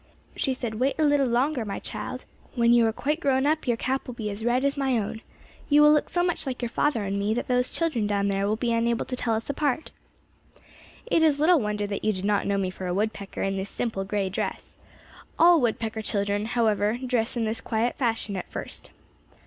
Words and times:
"She 0.35 0.55
said, 0.55 0.79
'Wait 0.79 0.95
a 0.97 1.03
little 1.03 1.27
longer, 1.27 1.63
my 1.63 1.77
child. 1.77 2.25
When 2.55 2.73
you 2.73 2.87
are 2.87 2.91
quite 2.91 3.19
grown 3.19 3.43
your 3.67 3.77
cap 3.77 4.07
will 4.07 4.15
be 4.15 4.31
as 4.31 4.43
red 4.43 4.65
as 4.65 4.75
my 4.75 4.97
own. 4.97 5.21
You 5.69 5.83
will 5.83 5.93
look 5.93 6.09
so 6.09 6.23
much 6.23 6.47
like 6.47 6.63
your 6.63 6.69
father 6.69 7.03
and 7.03 7.19
me 7.19 7.35
that 7.35 7.47
those 7.47 7.69
children 7.69 8.07
down 8.07 8.27
there 8.27 8.47
will 8.47 8.55
be 8.55 8.73
unable 8.73 9.05
to 9.05 9.15
tell 9.15 9.35
us 9.35 9.47
apart.' 9.47 9.91
"It 11.05 11.21
is 11.21 11.39
little 11.39 11.59
wonder 11.59 11.85
that 11.85 12.03
you 12.03 12.13
did 12.13 12.25
not 12.25 12.47
know 12.47 12.57
me 12.57 12.71
for 12.71 12.87
a 12.87 12.95
woodpecker 12.95 13.43
in 13.43 13.57
this 13.57 13.69
simple 13.69 14.03
gray 14.03 14.27
dress. 14.29 14.75
All 15.37 15.61
woodpecker 15.61 16.01
children, 16.01 16.45
however, 16.45 16.97
dress 17.05 17.37
in 17.37 17.45
this 17.45 17.61
quiet 17.61 17.95
fashion 17.95 18.35
at 18.35 18.49
first. 18.49 18.89